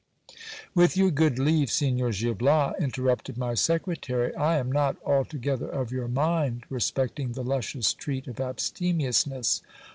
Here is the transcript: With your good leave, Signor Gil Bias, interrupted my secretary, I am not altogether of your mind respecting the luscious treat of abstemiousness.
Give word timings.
With 0.73 0.97
your 0.97 1.11
good 1.11 1.37
leave, 1.37 1.69
Signor 1.69 2.09
Gil 2.11 2.33
Bias, 2.33 2.73
interrupted 2.79 3.37
my 3.37 3.53
secretary, 3.53 4.33
I 4.35 4.57
am 4.57 4.71
not 4.71 4.97
altogether 5.05 5.69
of 5.69 5.91
your 5.91 6.07
mind 6.07 6.63
respecting 6.71 7.33
the 7.33 7.43
luscious 7.43 7.93
treat 7.93 8.25
of 8.27 8.39
abstemiousness. 8.41 9.61